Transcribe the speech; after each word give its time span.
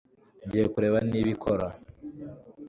Ngiye 0.45 0.65
kureba 0.73 0.97
niba 1.09 1.29
ikora 1.35 1.67